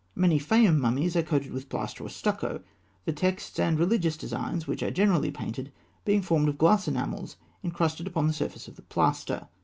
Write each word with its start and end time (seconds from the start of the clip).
Many 0.15 0.39
Fayûm 0.39 0.79
mummies 0.79 1.13
were 1.15 1.21
coated 1.21 1.51
with 1.51 1.69
plaster 1.69 2.03
or 2.03 2.09
stucco, 2.09 2.63
the 3.05 3.13
texts 3.13 3.59
and 3.59 3.77
religious 3.77 4.17
designs, 4.17 4.65
which 4.65 4.81
are 4.81 4.89
generally 4.89 5.29
painted, 5.29 5.71
being 6.05 6.23
formed 6.23 6.49
of 6.49 6.57
glass 6.57 6.87
enamels 6.87 7.35
incrusted 7.63 8.07
upon 8.07 8.25
the 8.25 8.33
surface 8.33 8.67
of 8.67 8.77
the 8.77 8.81
plaster. 8.81 9.47